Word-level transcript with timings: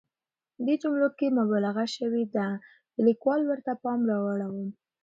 دې 0.65 0.75
جملو 0.81 1.09
کې 1.17 1.35
مبالغه 1.39 1.85
شوې 1.95 2.23
ده، 2.35 2.47
د 2.93 2.95
ليکوال 3.07 3.41
ورته 3.45 3.71
پام 3.83 3.99
رااړوم. 4.09 4.69